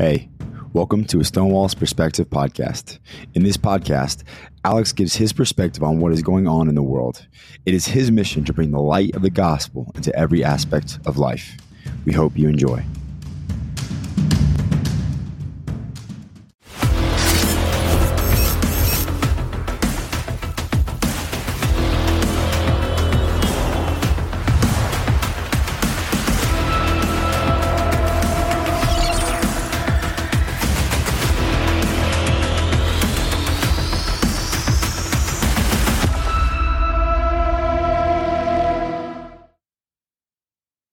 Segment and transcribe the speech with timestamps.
[0.00, 0.30] Hey,
[0.72, 2.98] welcome to a Stonewall's Perspective podcast.
[3.34, 4.22] In this podcast,
[4.64, 7.26] Alex gives his perspective on what is going on in the world.
[7.66, 11.18] It is his mission to bring the light of the gospel into every aspect of
[11.18, 11.54] life.
[12.06, 12.82] We hope you enjoy.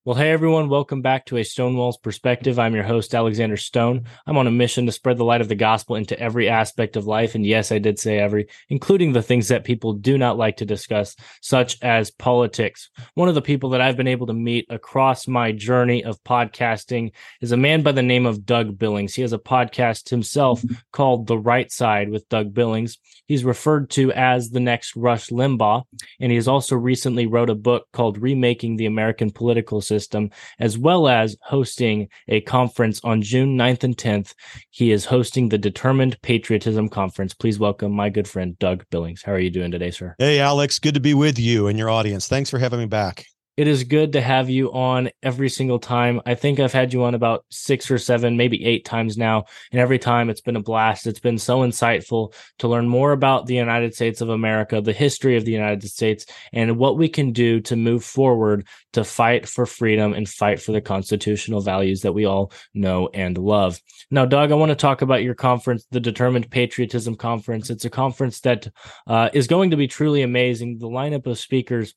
[0.08, 2.60] Well, hey everyone, welcome back to a Stonewall's Perspective.
[2.60, 4.06] I'm your host, Alexander Stone.
[4.26, 7.08] I'm on a mission to spread the light of the gospel into every aspect of
[7.08, 7.36] life.
[7.36, 10.66] And yes, I did say every, including the things that people do not like to
[10.66, 12.90] discuss, such as politics.
[13.16, 17.12] One of the people that I've been able to meet across my journey of podcasting
[17.42, 19.14] is a man by the name of Doug Billings.
[19.14, 20.76] He has a podcast himself mm-hmm.
[20.94, 22.98] called The Right Side with Doug Billings.
[23.28, 25.84] He's referred to as the next Rush Limbaugh.
[26.22, 30.30] And he has also recently wrote a book called Remaking the American Political System system,
[30.60, 34.34] as well as hosting a conference on June 9th and 10th.
[34.70, 37.34] He is hosting the Determined Patriotism Conference.
[37.34, 39.24] Please welcome my good friend, Doug Billings.
[39.24, 40.16] How are you doing today, sir?
[40.20, 40.80] Hey, Alex.
[40.80, 42.28] Good to be with you and your audience.
[42.28, 43.26] Thanks for having me back.
[43.58, 46.22] It is good to have you on every single time.
[46.28, 49.46] I think I've had you on about six or seven, maybe eight times now.
[49.72, 51.08] And every time it's been a blast.
[51.08, 55.38] It's been so insightful to learn more about the United States of America, the history
[55.38, 59.66] of the United States, and what we can do to move forward to fight for
[59.66, 63.82] freedom and fight for the constitutional values that we all know and love.
[64.12, 67.72] Now, Doug, I want to talk about your conference, the Determined Patriotism Conference.
[67.72, 68.68] It's a conference that
[69.08, 70.78] uh, is going to be truly amazing.
[70.78, 71.96] The lineup of speakers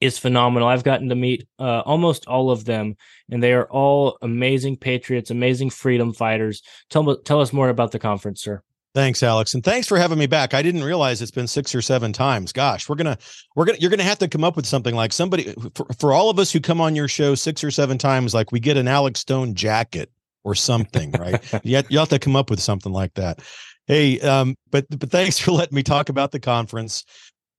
[0.00, 0.68] is phenomenal.
[0.68, 2.96] I've gotten to meet uh, almost all of them,
[3.30, 6.62] and they are all amazing patriots, amazing freedom fighters.
[6.90, 8.62] Tell tell us more about the conference, sir.
[8.94, 10.54] Thanks, Alex, and thanks for having me back.
[10.54, 12.52] I didn't realize it's been six or seven times.
[12.52, 13.18] Gosh, we're gonna
[13.54, 16.30] we're gonna you're gonna have to come up with something like somebody for, for all
[16.30, 18.32] of us who come on your show six or seven times.
[18.32, 20.10] Like we get an Alex Stone jacket
[20.44, 21.42] or something, right?
[21.64, 23.40] you, have, you have to come up with something like that.
[23.86, 27.04] Hey, um, but but thanks for letting me talk about the conference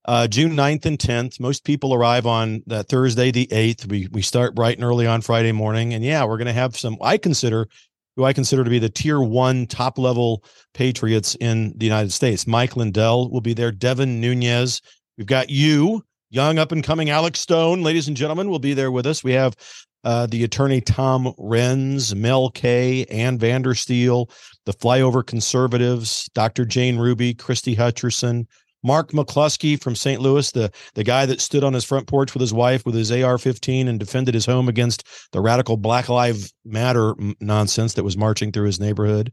[0.07, 1.39] uh, June 9th and 10th.
[1.39, 3.87] Most people arrive on Thursday, the 8th.
[3.87, 5.93] We we start bright and early on Friday morning.
[5.93, 7.67] And yeah, we're going to have some, I consider,
[8.15, 12.47] who I consider to be the tier one top level patriots in the United States.
[12.47, 13.71] Mike Lindell will be there.
[13.71, 14.81] Devin Nunes.
[15.17, 18.91] We've got you, young up and coming Alex Stone, ladies and gentlemen, will be there
[18.91, 19.23] with us.
[19.23, 19.55] We have
[20.03, 24.29] uh, the attorney Tom Renz, Mel K, Ann Vandersteel,
[24.65, 26.65] the flyover conservatives, Dr.
[26.65, 28.45] Jane Ruby, Christy Hutcherson,
[28.83, 30.21] Mark McCloskey from St.
[30.21, 33.11] Louis, the, the guy that stood on his front porch with his wife with his
[33.11, 38.17] AR 15 and defended his home against the radical Black Lives Matter nonsense that was
[38.17, 39.31] marching through his neighborhood.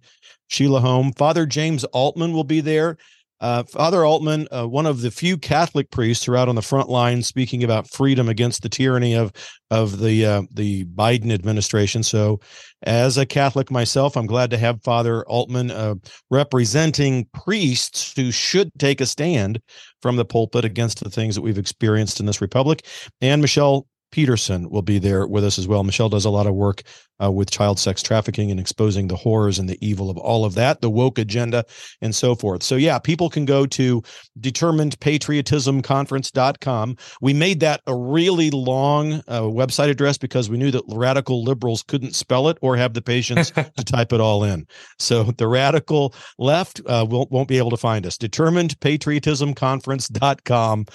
[0.48, 1.12] Sheila Holm.
[1.12, 2.96] Father James Altman will be there.
[3.40, 6.62] Uh, Father Altman, uh, one of the few Catholic priests who are out on the
[6.62, 9.32] front line speaking about freedom against the tyranny of
[9.70, 12.02] of the uh, the Biden administration.
[12.02, 12.40] So,
[12.84, 15.96] as a Catholic myself, I'm glad to have Father Altman uh,
[16.30, 19.60] representing priests who should take a stand
[20.00, 22.86] from the pulpit against the things that we've experienced in this republic,
[23.20, 25.82] and Michelle Peterson will be there with us as well.
[25.82, 26.82] Michelle does a lot of work
[27.22, 30.54] uh, with child sex trafficking and exposing the horrors and the evil of all of
[30.54, 31.64] that, the woke agenda,
[32.00, 32.62] and so forth.
[32.62, 34.02] So, yeah, people can go to
[34.40, 36.96] determinedpatriotismconference.com.
[37.20, 41.82] We made that a really long uh, website address because we knew that radical liberals
[41.82, 44.66] couldn't spell it or have the patience to type it all in.
[44.98, 48.16] So, the radical left uh, won't, won't be able to find us.
[48.18, 50.86] Determinedpatriotismconference.com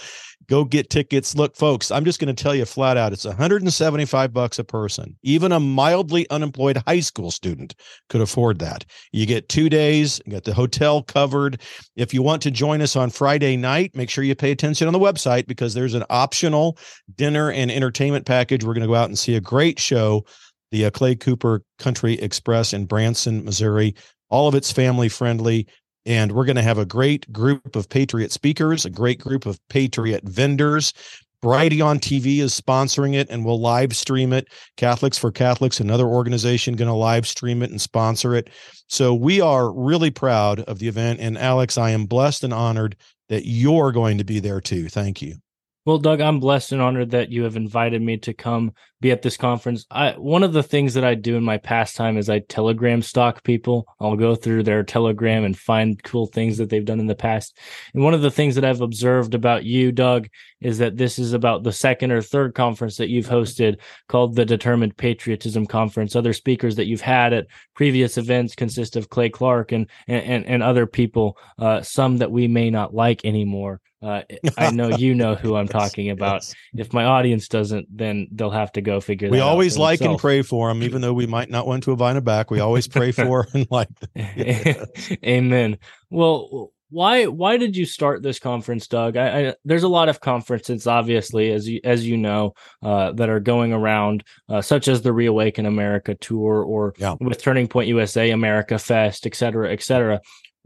[0.49, 1.35] go get tickets.
[1.35, 5.15] Look, folks, I'm just going to tell you flat out it's 175 bucks a person.
[5.21, 5.59] Even a
[6.29, 7.75] unemployed high school student
[8.09, 8.85] could afford that.
[9.11, 11.61] You get 2 days, you got the hotel covered.
[11.95, 14.93] If you want to join us on Friday night, make sure you pay attention on
[14.93, 16.77] the website because there's an optional
[17.15, 18.63] dinner and entertainment package.
[18.63, 20.25] We're going to go out and see a great show,
[20.71, 23.95] the uh, Clay Cooper Country Express in Branson, Missouri.
[24.29, 25.67] All of it's family friendly.
[26.05, 29.59] And we're going to have a great group of Patriot speakers, a great group of
[29.69, 30.93] Patriot vendors.
[31.41, 34.47] Brighteon TV is sponsoring it and will live stream it.
[34.77, 38.49] Catholics for Catholics, another organization, going to live stream it and sponsor it.
[38.87, 41.19] So we are really proud of the event.
[41.21, 42.97] And Alex, I am blessed and honored
[43.29, 44.89] that you're going to be there too.
[44.89, 45.35] Thank you.
[45.85, 49.21] Well, Doug, I'm blessed and honored that you have invited me to come be at
[49.21, 49.85] this conference.
[49.89, 53.43] I one of the things that I do in my pastime is I telegram stalk
[53.43, 53.87] people.
[53.99, 57.57] I'll go through their telegram and find cool things that they've done in the past.
[57.93, 60.27] And one of the things that I've observed about you, Doug,
[60.61, 63.77] is that this is about the second or third conference that you've hosted
[64.09, 66.15] called the Determined Patriotism Conference.
[66.15, 70.61] Other speakers that you've had at previous events consist of Clay Clark and and and
[70.61, 73.79] other people, uh, some that we may not like anymore.
[74.01, 74.21] Uh,
[74.57, 76.35] I know you know who I'm talking about.
[76.35, 76.55] Yes.
[76.75, 79.29] If my audience doesn't, then they'll have to go figure.
[79.29, 82.15] We always like and pray for them, even though we might not want to invite
[82.15, 82.49] them back.
[82.49, 83.89] We always pray for and like.
[85.25, 85.77] Amen.
[86.09, 89.15] Well, why why did you start this conference, Doug?
[89.15, 93.29] I, I, there's a lot of conferences, obviously, as you as you know, uh, that
[93.29, 97.15] are going around, uh, such as the Reawaken America tour, or yeah.
[97.19, 100.19] with Turning Point USA America Fest, et cetera, et cetera.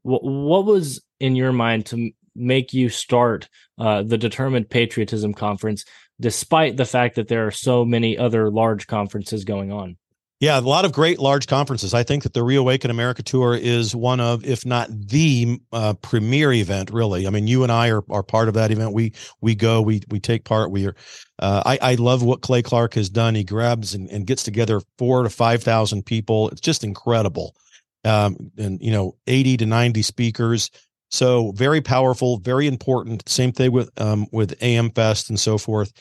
[0.04, 5.86] What, what was in your mind to make you start uh, the Determined Patriotism Conference,
[6.20, 9.98] despite the fact that there are so many other large conferences going on?
[10.44, 11.94] Yeah, a lot of great large conferences.
[11.94, 16.52] I think that the Reawaken America Tour is one of, if not the uh, premier
[16.52, 17.26] event, really.
[17.26, 18.92] I mean, you and I are, are part of that event.
[18.92, 20.70] We we go, we we take part.
[20.70, 20.96] We are.
[21.40, 23.36] Uh, I I love what Clay Clark has done.
[23.36, 26.50] He grabs and, and gets together four to five thousand people.
[26.50, 27.56] It's just incredible.
[28.04, 30.72] Um, and you know, eighty to ninety speakers.
[31.14, 33.30] So very powerful, very important.
[33.30, 35.94] Same thing with um, with AM Fest and so forth.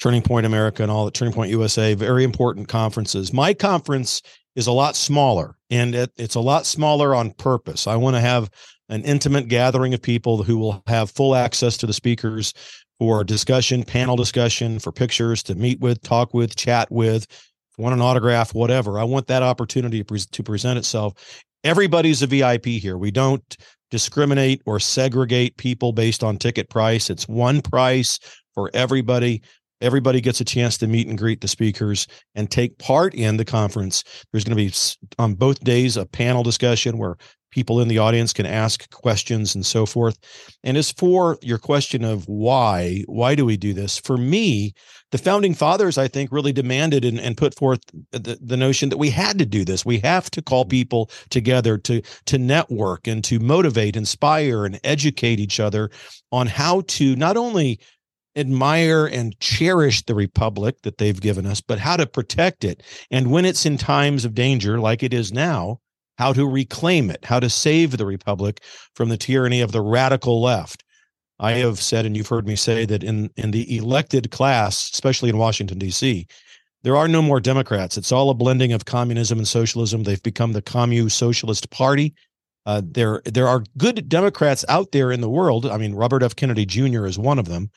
[0.00, 3.32] Turning Point America and all the Turning Point USA, very important conferences.
[3.32, 4.22] My conference
[4.56, 7.86] is a lot smaller, and it, it's a lot smaller on purpose.
[7.86, 8.50] I want to have
[8.88, 12.54] an intimate gathering of people who will have full access to the speakers
[12.98, 17.26] for discussion, panel discussion, for pictures to meet with, talk with, chat with,
[17.78, 18.98] want an autograph, whatever.
[18.98, 21.44] I want that opportunity to, pre- to present itself.
[21.64, 22.98] Everybody's a VIP here.
[22.98, 23.56] We don't
[23.90, 27.10] discriminate or segregate people based on ticket price.
[27.10, 28.18] It's one price
[28.54, 29.42] for everybody.
[29.80, 33.44] Everybody gets a chance to meet and greet the speakers and take part in the
[33.44, 34.04] conference.
[34.32, 34.74] There's going to be
[35.18, 37.16] on both days a panel discussion where
[37.52, 40.18] people in the audience can ask questions and so forth.
[40.64, 43.98] And as for your question of why, why do we do this?
[43.98, 44.74] For me,
[45.12, 48.96] the founding fathers, I think, really demanded and, and put forth the, the notion that
[48.96, 49.84] we had to do this.
[49.84, 50.70] We have to call mm-hmm.
[50.70, 55.90] people together to, to network and to motivate, inspire, and educate each other
[56.32, 57.78] on how to not only
[58.34, 62.82] admire and cherish the republic that they've given us, but how to protect it.
[63.10, 65.80] And when it's in times of danger, like it is now,
[66.18, 68.60] how to reclaim it, how to save the republic
[68.94, 70.84] from the tyranny of the radical left.
[71.38, 75.30] I have said, and you've heard me say, that in, in the elected class, especially
[75.30, 76.26] in Washington, D.C.,
[76.84, 77.96] there are no more Democrats.
[77.96, 80.02] It's all a blending of communism and socialism.
[80.02, 82.14] They've become the Commu Socialist Party.
[82.66, 85.66] Uh, there, there are good Democrats out there in the world.
[85.66, 86.36] I mean, Robert F.
[86.36, 87.06] Kennedy Jr.
[87.06, 87.70] is one of them,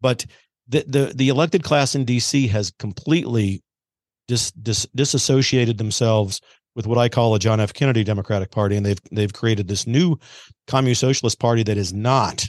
[0.00, 0.26] but
[0.68, 2.46] the the, the elected class in D.C.
[2.48, 3.62] has completely
[4.28, 6.40] dis, dis, disassociated themselves
[6.76, 7.72] with what I call a John F.
[7.72, 10.16] Kennedy Democratic Party, and they've they've created this new
[10.68, 12.48] Communist Socialist Party that is not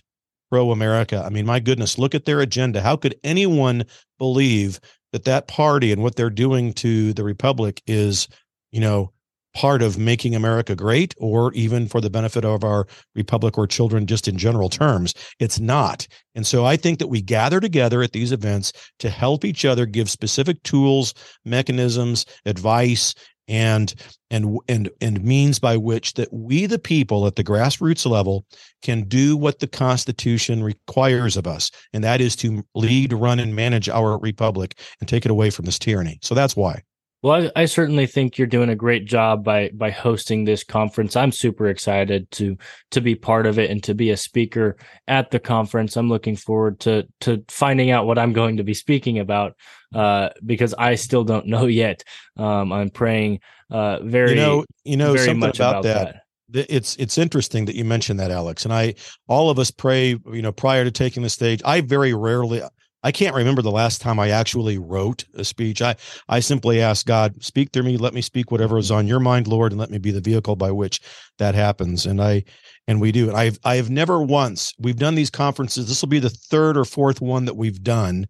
[0.51, 1.23] pro America.
[1.25, 2.81] I mean, my goodness, look at their agenda.
[2.81, 3.83] How could anyone
[4.19, 4.79] believe
[5.13, 8.27] that that party and what they're doing to the republic is,
[8.71, 9.11] you know,
[9.57, 12.85] part of making America great or even for the benefit of our
[13.15, 15.15] republic or children just in general terms.
[15.39, 16.07] It's not.
[16.35, 19.87] And so I think that we gather together at these events to help each other
[19.87, 21.13] give specific tools,
[21.43, 23.15] mechanisms, advice,
[23.47, 23.93] and
[24.29, 28.45] and and and means by which that we the people at the grassroots level
[28.81, 33.55] can do what the constitution requires of us and that is to lead run and
[33.55, 36.19] manage our republic and take it away from this tyranny.
[36.21, 36.81] So that's why
[37.23, 41.15] well, I, I, certainly think you're doing a great job by by hosting this conference.
[41.15, 42.57] I'm super excited to
[42.91, 44.77] to be part of it and to be a speaker
[45.07, 45.97] at the conference.
[45.97, 49.55] I'm looking forward to to finding out what I'm going to be speaking about
[49.95, 52.03] uh, because I still don't know yet.
[52.35, 53.39] Um, I'm praying
[53.71, 56.23] uh, very you know you know something about, about that.
[56.49, 56.71] that.
[56.71, 58.63] It's it's interesting that you mentioned that, Alex.
[58.63, 58.93] And I
[59.27, 60.09] all of us pray.
[60.31, 62.61] You know, prior to taking the stage, I very rarely
[63.03, 65.81] I can't remember the last time I actually wrote a speech.
[65.81, 65.95] I
[66.27, 69.47] I simply ask God, speak through me, let me speak whatever is on your mind,
[69.47, 70.99] Lord, and let me be the vehicle by which
[71.37, 72.05] that happens.
[72.05, 72.43] And I
[72.87, 73.27] and we do.
[73.29, 75.87] And I've I have never once we've done these conferences.
[75.87, 78.27] This will be the third or fourth one that we've done.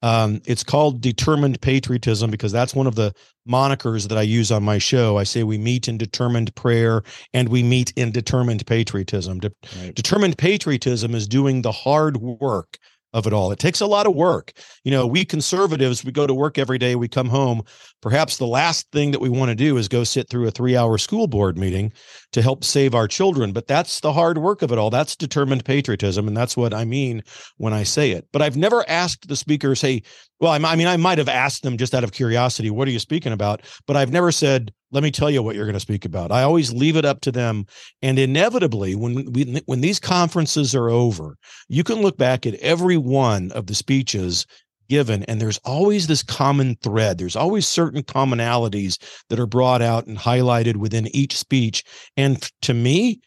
[0.00, 3.12] Um, it's called determined patriotism because that's one of the
[3.48, 5.18] monikers that I use on my show.
[5.18, 7.02] I say we meet in determined prayer
[7.34, 9.40] and we meet in determined patriotism.
[9.40, 9.50] De-
[9.80, 9.94] right.
[9.94, 12.78] Determined patriotism is doing the hard work
[13.18, 13.52] of it all.
[13.52, 14.52] It takes a lot of work.
[14.84, 17.62] You know, we conservatives, we go to work every day, we come home.
[18.00, 20.76] Perhaps the last thing that we want to do is go sit through a three
[20.76, 21.92] hour school board meeting
[22.32, 23.52] to help save our children.
[23.52, 24.90] But that's the hard work of it all.
[24.90, 26.28] That's determined patriotism.
[26.28, 27.22] And that's what I mean
[27.56, 28.26] when I say it.
[28.32, 30.02] But I've never asked the speakers, hey,
[30.40, 32.98] well, I mean, I might have asked them just out of curiosity, what are you
[32.98, 33.62] speaking about?
[33.86, 36.32] But I've never said, let me tell you what you're going to speak about.
[36.32, 37.66] I always leave it up to them.
[38.02, 41.36] And inevitably, when we, when these conferences are over,
[41.68, 44.46] you can look back at every one of the speeches
[44.88, 50.06] given and there's always this common thread there's always certain commonalities that are brought out
[50.06, 51.84] and highlighted within each speech
[52.16, 53.20] and to me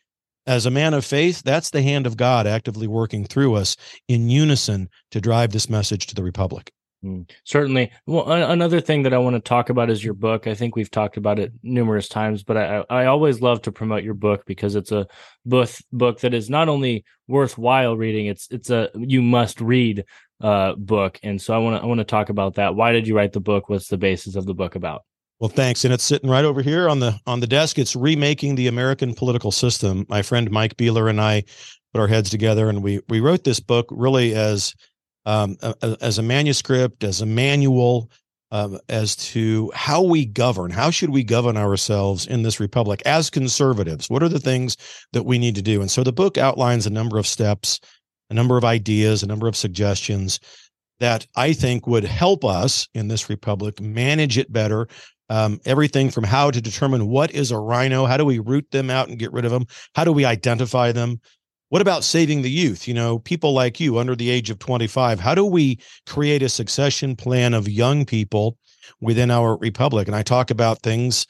[0.47, 3.75] as a man of faith that's the hand of god actively working through us
[4.07, 6.71] in unison to drive this message to the republic
[7.03, 7.91] Mm, certainly.
[8.05, 10.45] Well, another thing that I want to talk about is your book.
[10.45, 14.03] I think we've talked about it numerous times, but I, I always love to promote
[14.03, 15.07] your book because it's a
[15.43, 20.05] book book that is not only worthwhile reading, it's it's a you must read
[20.41, 21.19] uh, book.
[21.23, 22.75] And so I want to I want to talk about that.
[22.75, 23.69] Why did you write the book?
[23.69, 25.03] What's the basis of the book about?
[25.39, 25.83] Well, thanks.
[25.85, 27.79] And it's sitting right over here on the on the desk.
[27.79, 30.05] It's remaking the American political system.
[30.09, 31.43] My friend Mike Beeler and I
[31.93, 34.75] put our heads together and we we wrote this book really as
[35.25, 35.57] um,
[36.01, 38.09] as a manuscript, as a manual,
[38.51, 40.71] um, as to how we govern.
[40.71, 44.09] How should we govern ourselves in this republic as conservatives?
[44.09, 44.77] What are the things
[45.13, 45.81] that we need to do?
[45.81, 47.79] And so the book outlines a number of steps,
[48.31, 50.39] a number of ideas, a number of suggestions
[50.99, 54.87] that I think would help us in this republic manage it better.
[55.29, 58.89] Um, everything from how to determine what is a rhino, how do we root them
[58.89, 61.19] out and get rid of them, how do we identify them,
[61.69, 62.85] what about saving the youth?
[62.87, 65.21] You know, people like you under the age of 25.
[65.21, 68.57] How do we create a succession plan of young people
[68.99, 70.07] within our republic?
[70.07, 71.25] And I talk about things,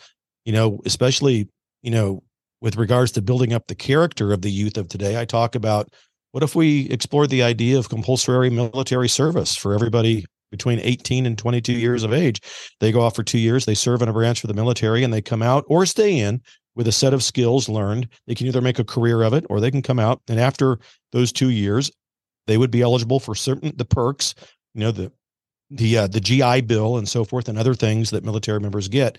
[0.46, 1.48] you know, especially,
[1.84, 2.24] you know,
[2.60, 5.20] with regards to building up the character of the youth of today.
[5.20, 5.90] I talk about
[6.32, 11.38] what if we explore the idea of compulsory military service for everybody between 18 and
[11.38, 12.42] 22 years of age.
[12.80, 15.14] They go off for two years, they serve in a branch of the military, and
[15.14, 16.42] they come out or stay in
[16.76, 18.08] with a set of skills learned.
[18.28, 20.22] They can either make a career of it or they can come out.
[20.28, 20.78] And after
[21.12, 21.92] those two years,
[22.48, 24.36] they would be eligible for certain the perks,
[24.74, 25.12] you know, the
[25.70, 29.18] the uh, the GI Bill and so forth, and other things that military members get.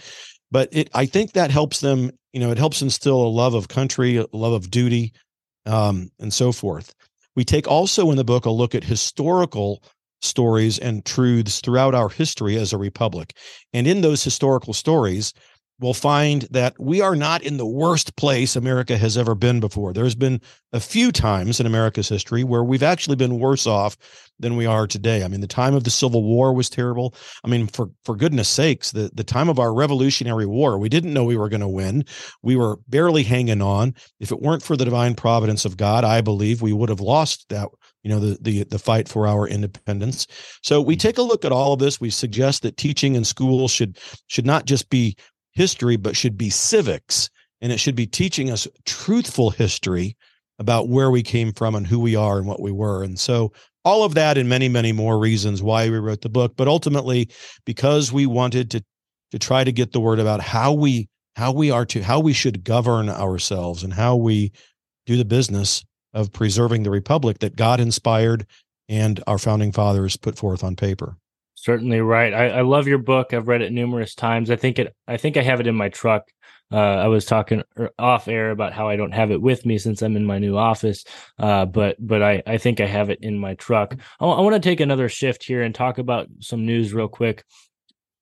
[0.51, 2.11] But it, I think that helps them.
[2.35, 5.13] You know, it helps instill a love of country, a love of duty,
[5.67, 6.95] um, and so forth.
[7.37, 9.83] We take also in the book a look at historical
[10.21, 13.37] stories and truths throughout our history as a republic,
[13.73, 15.33] and in those historical stories,
[15.83, 19.93] will find that we are not in the worst place America has ever been before.
[19.93, 20.41] There's been
[20.73, 23.97] a few times in America's history where we've actually been worse off
[24.39, 25.25] than we are today.
[25.25, 27.15] I mean, the time of the Civil War was terrible.
[27.45, 31.13] I mean, for for goodness sakes, the the time of our Revolutionary War, we didn't
[31.13, 32.05] know we were going to win.
[32.43, 33.95] We were barely hanging on.
[34.21, 37.49] If it weren't for the divine providence of God, I believe we would have lost
[37.49, 37.69] that
[38.03, 40.27] you know the the the fight for our independence
[40.63, 41.01] so we mm-hmm.
[41.01, 44.47] take a look at all of this we suggest that teaching in schools should should
[44.47, 45.17] not just be
[45.53, 47.31] history, but should be civics.
[47.61, 50.17] And it should be teaching us truthful history
[50.59, 53.03] about where we came from and who we are and what we were.
[53.03, 53.53] And so,
[53.85, 56.55] all of that and many, many more reasons why we wrote the book.
[56.57, 57.29] But ultimately,
[57.65, 58.85] because we wanted to
[59.33, 62.33] to try to get the word about how we how we are to how we
[62.33, 64.53] should govern ourselves and how we
[65.07, 68.47] do the business of preserving the republic that God inspired
[68.89, 71.17] and our founding fathers put forth on paper.
[71.63, 72.35] Certainly right.
[72.35, 73.33] I, I love your book.
[73.33, 74.51] I've read it numerous times.
[74.51, 74.97] I think it.
[75.07, 76.25] I think I have it in my truck.
[76.73, 79.79] Uh, I was talking er, off air about how I don't have it with me
[79.79, 81.05] since I'm in my new office,
[81.39, 83.95] uh, but but I, I think I have it in my truck.
[84.19, 87.45] I, I want to take another shift here and talk about some news real quick.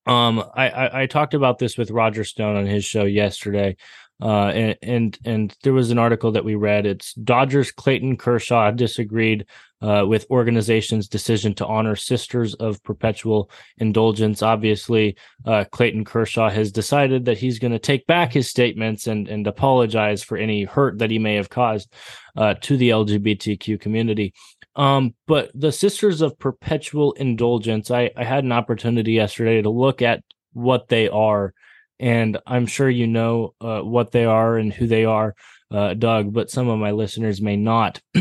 [0.05, 3.77] Um, I, I, I talked about this with Roger Stone on his show yesterday.
[4.21, 6.87] Uh, and, and and there was an article that we read.
[6.87, 9.47] It's Dodgers Clayton Kershaw disagreed
[9.81, 14.43] uh, with organization's decision to honor Sisters of Perpetual Indulgence.
[14.43, 19.27] Obviously, uh, Clayton Kershaw has decided that he's going to take back his statements and
[19.29, 21.93] and apologize for any hurt that he may have caused
[22.37, 24.35] uh, to the LGBTQ community.
[24.77, 30.01] Um, but the Sisters of Perpetual Indulgence, I, I had an opportunity yesterday to look
[30.03, 30.23] at
[30.53, 31.55] what they are
[32.01, 35.35] and I'm sure you know uh, what they are and who they are,
[35.71, 38.01] uh, Doug, but some of my listeners may not.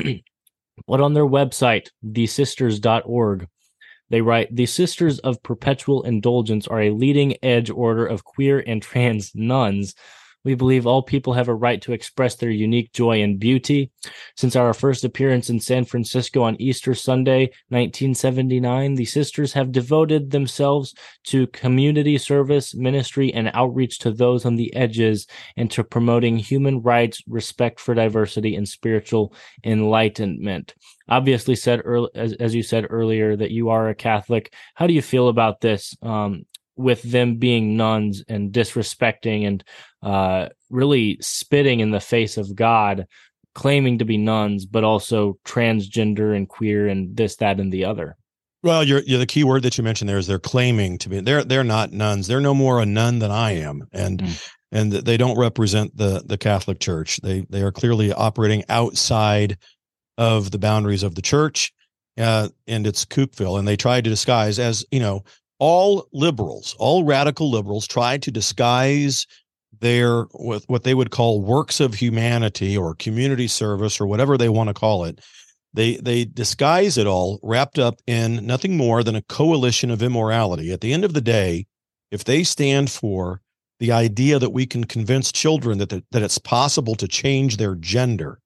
[0.87, 3.47] but on their website, thesisters.org,
[4.09, 8.81] they write The Sisters of Perpetual Indulgence are a leading edge order of queer and
[8.81, 9.95] trans nuns
[10.45, 13.91] We believe all people have a right to express their unique joy and beauty.
[14.37, 20.31] Since our first appearance in San Francisco on Easter Sunday, 1979, the sisters have devoted
[20.31, 20.93] themselves
[21.25, 25.27] to community service, ministry, and outreach to those on the edges
[25.57, 30.73] and to promoting human rights, respect for diversity, and spiritual enlightenment.
[31.09, 34.53] Obviously, said early, as, as you said earlier, that you are a Catholic.
[34.75, 35.97] How do you feel about this?
[36.01, 36.45] Um,
[36.79, 39.63] with them being nuns and disrespecting and
[40.01, 43.05] uh, really spitting in the face of God,
[43.53, 48.15] claiming to be nuns, but also transgender and queer and this, that, and the other.
[48.63, 51.19] Well, you're, you're the key word that you mentioned there is they're claiming to be.
[51.19, 52.27] They're they're not nuns.
[52.27, 54.49] They're no more a nun than I am, and mm.
[54.71, 57.21] and they don't represent the the Catholic Church.
[57.21, 59.57] They they are clearly operating outside
[60.17, 61.73] of the boundaries of the church,
[62.17, 63.59] uh, and it's kookville.
[63.59, 65.23] And they try to disguise as you know
[65.59, 69.27] all liberals, all radical liberals try to disguise
[69.81, 74.49] their with what they would call works of humanity or community service or whatever they
[74.49, 75.19] want to call it.
[75.73, 80.71] They they disguise it all wrapped up in nothing more than a coalition of immorality.
[80.71, 81.67] At the end of the day,
[82.11, 83.41] if they stand for
[83.79, 87.75] the idea that we can convince children that the, that it's possible to change their
[87.75, 88.39] gender,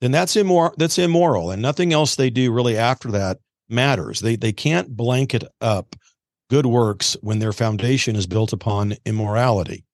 [0.00, 0.74] then that's immoral.
[0.78, 3.38] That's immoral, and nothing else they do really after that
[3.68, 4.20] matters.
[4.20, 5.96] They they can't blanket up
[6.50, 9.84] good works when their foundation is built upon immorality.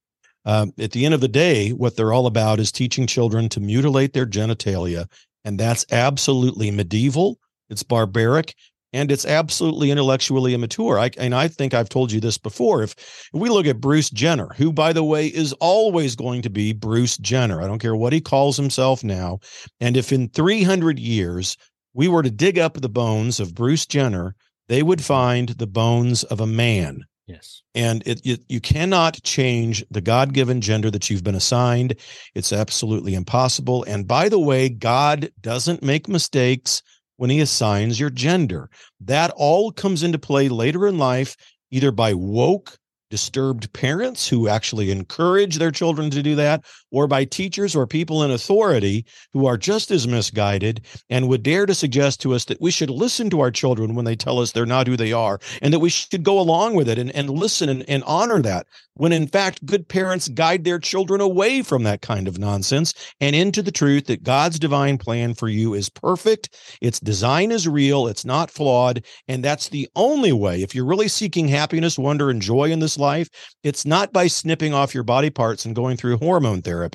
[0.46, 3.60] Um, at the end of the day, what they're all about is teaching children to
[3.60, 5.06] mutilate their genitalia,
[5.44, 7.38] and that's absolutely medieval.
[7.68, 8.54] It's barbaric,
[8.92, 10.98] and it's absolutely intellectually immature.
[10.98, 12.82] I, and I think I've told you this before.
[12.82, 16.50] If, if we look at Bruce Jenner, who, by the way, is always going to
[16.50, 19.40] be Bruce Jenner, I don't care what he calls himself now,
[19.80, 21.58] and if in 300 years
[21.92, 24.36] we were to dig up the bones of Bruce Jenner
[24.68, 27.04] they would find the bones of a man.
[27.26, 27.62] Yes.
[27.74, 31.96] And it, you cannot change the God given gender that you've been assigned.
[32.34, 33.84] It's absolutely impossible.
[33.84, 36.82] And by the way, God doesn't make mistakes
[37.16, 38.70] when he assigns your gender.
[39.00, 41.36] That all comes into play later in life,
[41.70, 42.78] either by woke
[43.10, 48.22] disturbed parents who actually encourage their children to do that, or by teachers or people
[48.22, 52.60] in authority who are just as misguided and would dare to suggest to us that
[52.60, 55.38] we should listen to our children when they tell us they're not who they are,
[55.62, 58.66] and that we should go along with it and, and listen and, and honor that,
[58.94, 63.36] when in fact, good parents guide their children away from that kind of nonsense and
[63.36, 68.06] into the truth that God's divine plan for you is perfect, its design is real,
[68.06, 72.40] it's not flawed, and that's the only way, if you're really seeking happiness, wonder, and
[72.40, 73.28] joy in this life,
[73.62, 76.85] it's not by snipping off your body parts and going through hormone therapy.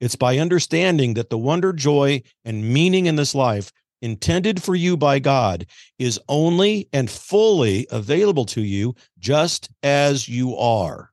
[0.00, 3.70] It's by understanding that the wonder, joy, and meaning in this life
[4.00, 5.66] intended for you by God
[5.98, 11.12] is only and fully available to you just as you are.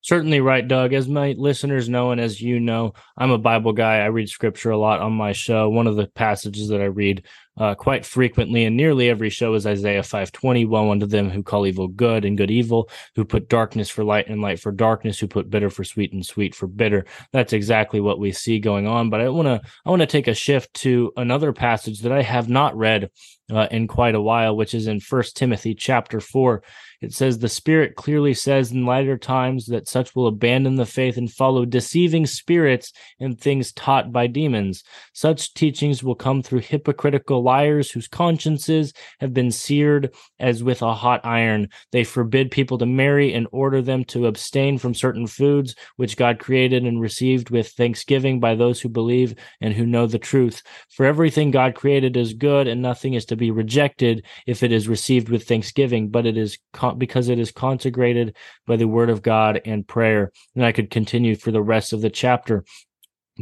[0.00, 0.94] Certainly right, Doug.
[0.94, 3.98] As my listeners know, and as you know, I'm a Bible guy.
[3.98, 5.68] I read scripture a lot on my show.
[5.68, 7.22] One of the passages that I read
[7.58, 10.66] uh, quite frequently and nearly every show is Isaiah 5:20.
[10.66, 14.28] Woe unto them who call evil good and good evil, who put darkness for light
[14.28, 17.04] and light for darkness, who put bitter for sweet and sweet for bitter.
[17.32, 19.10] That's exactly what we see going on.
[19.10, 22.22] But I want to I want to take a shift to another passage that I
[22.22, 23.10] have not read
[23.52, 26.62] uh, in quite a while, which is in First Timothy chapter four.
[27.02, 31.16] It says the Spirit clearly says in later times that such will abandon the faith
[31.16, 34.84] and follow deceiving spirits and things taught by demons.
[35.12, 40.94] Such teachings will come through hypocritical liars whose consciences have been seared as with a
[40.94, 41.68] hot iron.
[41.90, 46.38] They forbid people to marry and order them to abstain from certain foods which God
[46.38, 50.62] created and received with thanksgiving by those who believe and who know the truth.
[50.90, 54.88] For everything God created is good and nothing is to be rejected if it is
[54.88, 59.22] received with thanksgiving, but it is con- because it is consecrated by the word of
[59.22, 60.32] God and prayer.
[60.54, 62.64] And I could continue for the rest of the chapter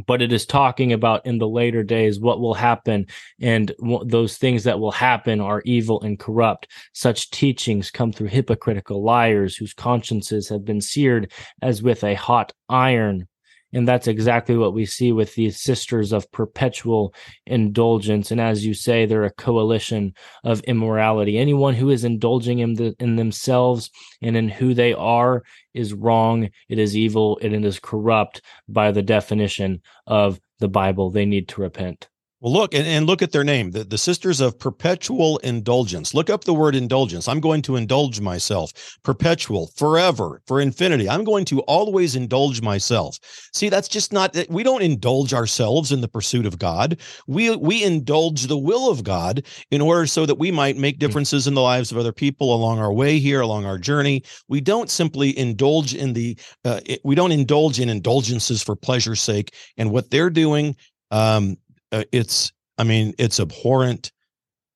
[0.05, 3.05] but it is talking about in the later days what will happen
[3.41, 6.67] and w- those things that will happen are evil and corrupt.
[6.93, 12.53] Such teachings come through hypocritical liars whose consciences have been seared as with a hot
[12.69, 13.27] iron
[13.73, 17.13] and that's exactly what we see with these sisters of perpetual
[17.45, 18.31] indulgence.
[18.31, 21.37] And as you say, they're a coalition of immorality.
[21.37, 23.89] Anyone who is indulging in, the, in themselves
[24.21, 26.49] and in who they are is wrong.
[26.67, 27.39] It is evil.
[27.41, 31.09] And it is corrupt by the definition of the Bible.
[31.09, 32.09] They need to repent.
[32.41, 36.15] Well, look and, and look at their name, the, the Sisters of Perpetual Indulgence.
[36.15, 37.27] Look up the word indulgence.
[37.27, 38.97] I'm going to indulge myself.
[39.03, 41.07] Perpetual, forever, for infinity.
[41.07, 43.19] I'm going to always indulge myself.
[43.53, 46.99] See, that's just not we don't indulge ourselves in the pursuit of God.
[47.27, 50.99] We we indulge the will of God in order so that we might make hmm.
[50.99, 54.23] differences in the lives of other people along our way here, along our journey.
[54.47, 59.53] We don't simply indulge in the uh, we don't indulge in indulgences for pleasure's sake.
[59.77, 60.75] And what they're doing
[61.11, 61.57] um,
[61.91, 64.11] uh, it's I mean it's abhorrent,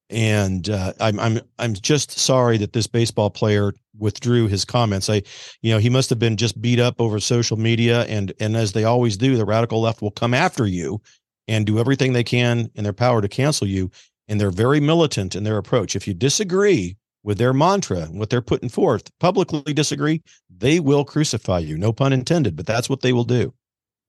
[0.10, 5.10] and uh, I'm I'm I'm just sorry that this baseball player withdrew his comments.
[5.10, 5.24] I,
[5.62, 8.74] you know, he must have been just beat up over social media, and and as
[8.74, 11.02] they always do, the radical left will come after you
[11.48, 13.92] and do everything they can in their power to cancel you.
[14.28, 15.96] And they're very militant in their approach.
[15.96, 21.06] If you disagree with their mantra and what they're putting forth, publicly disagree, they will
[21.06, 21.78] crucify you.
[21.78, 23.54] No pun intended, but that's what they will do.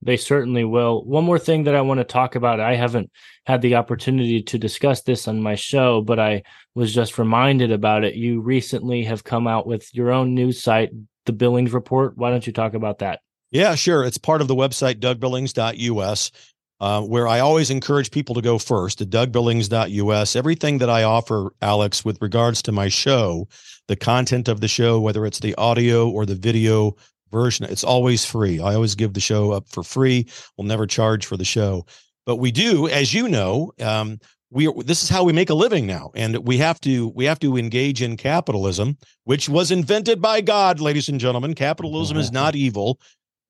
[0.01, 1.03] They certainly will.
[1.03, 2.59] One more thing that I want to talk about.
[2.59, 3.11] I haven't
[3.45, 6.43] had the opportunity to discuss this on my show, but I
[6.75, 8.15] was just reminded about it.
[8.15, 10.91] You recently have come out with your own news site,
[11.25, 12.15] The Billings Report.
[12.15, 13.21] Why don't you talk about that?
[13.51, 14.03] Yeah, sure.
[14.03, 16.31] It's part of the website, dougbillings.us,
[16.79, 20.35] uh, where I always encourage people to go first to dougbillings.us.
[20.35, 23.47] Everything that I offer, Alex, with regards to my show,
[23.87, 26.95] the content of the show, whether it's the audio or the video
[27.31, 27.65] version.
[27.65, 28.59] It's always free.
[28.59, 30.27] I always give the show up for free.
[30.57, 31.85] We'll never charge for the show,
[32.25, 35.85] but we do, as you know, um, we this is how we make a living
[35.85, 40.41] now, and we have to we have to engage in capitalism, which was invented by
[40.41, 41.53] God, ladies and gentlemen.
[41.53, 42.99] Capitalism is not evil.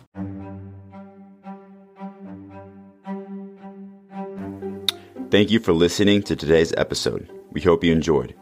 [5.31, 7.27] Thank you for listening to today's episode.
[7.49, 8.35] We hope you enjoyed.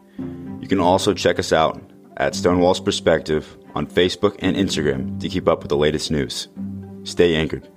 [0.60, 1.82] You can also check us out
[2.18, 6.50] at Stonewall's Perspective on Facebook and Instagram to keep up with the latest news.
[7.04, 7.68] Stay anchored.